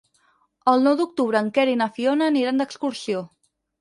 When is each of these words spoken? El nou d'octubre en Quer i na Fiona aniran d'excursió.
El 0.71 0.81
nou 0.87 0.95
d'octubre 1.01 1.41
en 1.45 1.51
Quer 1.57 1.65
i 1.73 1.77
na 1.83 1.89
Fiona 1.99 2.31
aniran 2.33 2.63
d'excursió. 2.63 3.23